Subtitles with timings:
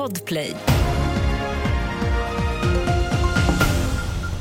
[0.00, 0.56] Podplay.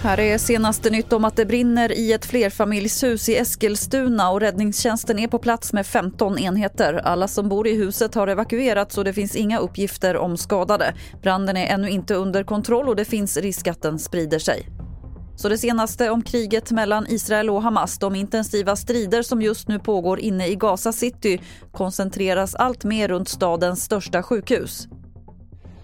[0.04, 5.20] Här är senaste nytt om att det brinner i ett flerfamiljshus i Eskilstuna och räddningstjänsten
[5.20, 6.94] är på plats med 15 enheter.
[6.94, 10.94] Alla som bor i huset har evakuerats och det finns inga uppgifter om skadade.
[11.22, 14.70] Branden är ännu inte under kontroll och det finns risk att den sprider sig.
[15.36, 19.80] Så det senaste om kriget mellan Israel och Hamas, de intensiva strider som just nu
[19.80, 21.42] pågår inne i Gaza City
[21.72, 24.88] koncentreras allt mer runt stadens största sjukhus.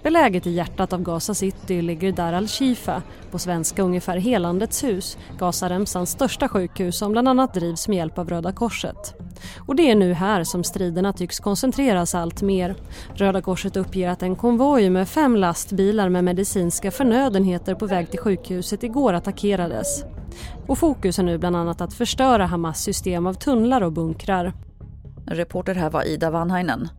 [0.05, 6.11] Beläget i hjärtat av Gaza City ligger Dar al-Shifa, på svenska ungefär Helandets hus, Gazaremsans
[6.11, 9.15] största sjukhus som bland annat drivs med hjälp av Röda Korset.
[9.67, 12.75] Och det är nu här som striderna tycks koncentreras allt mer.
[13.13, 18.19] Röda Korset uppger att en konvoj med fem lastbilar med medicinska förnödenheter på väg till
[18.19, 20.03] sjukhuset igår attackerades.
[20.67, 24.53] Och fokus är nu bland annat att förstöra Hamas system av tunnlar och bunkrar.
[25.27, 26.89] Reporter här var Ida Vanhainen.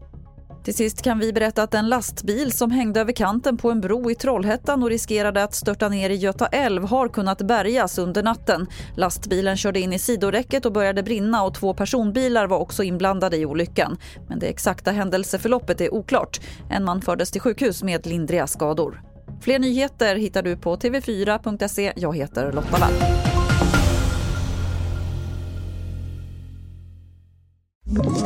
[0.66, 4.10] Till sist kan vi berätta att en lastbil som hängde över kanten på en bro
[4.10, 8.66] i Trollhättan och riskerade att störta ner i Göta älv har kunnat bärgas under natten.
[8.96, 13.46] Lastbilen körde in i sidoräcket och började brinna och två personbilar var också inblandade i
[13.46, 13.96] olyckan.
[14.28, 16.40] Men det exakta händelseförloppet är oklart.
[16.70, 19.02] En man fördes till sjukhus med lindriga skador.
[19.40, 21.92] Fler nyheter hittar du på tv4.se.
[21.96, 22.92] Jag heter Lotta Wall.
[28.06, 28.25] Ett